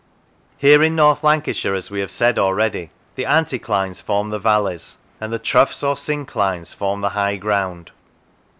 [0.57, 4.97] Here in North Lanca shire, as we have said already, the anticlines form the valleys
[5.19, 7.91] and the troughs or synclines form the high ground.